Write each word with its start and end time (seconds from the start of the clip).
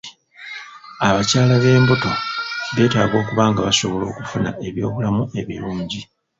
Abakyala 1.07 1.55
b'embuto 1.63 2.11
beetaaga 2.75 3.15
okuba 3.21 3.43
nga 3.49 3.61
basobola 3.67 4.03
okufuna 4.11 4.49
eby'obulamu 4.67 5.23
ebirungi. 5.39 6.01